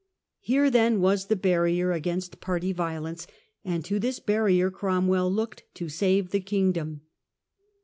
Here 0.39 0.71
then 0.71 0.99
was 0.99 1.27
the 1.27 1.35
barrier 1.35 1.91
against 1.91 2.41
party 2.41 2.71
violence, 2.73 3.27
and 3.63 3.85
to 3.85 3.99
this 3.99 4.19
barrier 4.19 4.71
Cromwell 4.71 5.31
looked 5.31 5.63
to 5.75 5.89
save 5.89 6.31
the 6.31 6.39
kingdom. 6.39 7.01